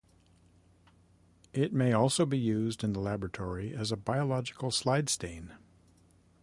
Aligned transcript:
It 1.53 1.73
may 1.73 1.93
also 1.93 2.25
be 2.25 2.39
used 2.39 2.83
in 2.83 2.93
the 2.93 2.99
laboratory 2.99 3.71
as 3.75 3.91
a 3.91 3.95
biological 3.95 4.71
slide 4.71 5.09
stain. 5.09 5.53